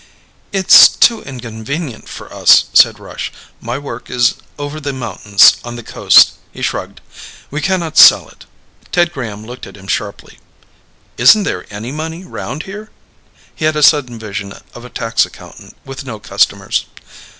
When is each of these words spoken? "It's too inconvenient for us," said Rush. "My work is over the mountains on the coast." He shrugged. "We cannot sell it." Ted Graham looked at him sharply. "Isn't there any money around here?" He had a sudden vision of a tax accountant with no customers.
"It's 0.51 0.87
too 0.87 1.21
inconvenient 1.21 2.09
for 2.09 2.33
us," 2.33 2.65
said 2.73 2.97
Rush. 2.99 3.31
"My 3.59 3.77
work 3.77 4.09
is 4.09 4.33
over 4.57 4.79
the 4.79 4.93
mountains 4.93 5.57
on 5.63 5.75
the 5.75 5.83
coast." 5.83 6.31
He 6.51 6.63
shrugged. 6.63 7.01
"We 7.51 7.61
cannot 7.61 7.99
sell 7.99 8.27
it." 8.29 8.45
Ted 8.91 9.13
Graham 9.13 9.45
looked 9.45 9.67
at 9.67 9.77
him 9.77 9.85
sharply. 9.87 10.39
"Isn't 11.19 11.43
there 11.43 11.71
any 11.71 11.91
money 11.91 12.25
around 12.25 12.63
here?" 12.63 12.89
He 13.53 13.65
had 13.65 13.75
a 13.75 13.83
sudden 13.83 14.17
vision 14.17 14.55
of 14.73 14.83
a 14.83 14.89
tax 14.89 15.23
accountant 15.23 15.75
with 15.85 16.03
no 16.03 16.17
customers. 16.19 16.85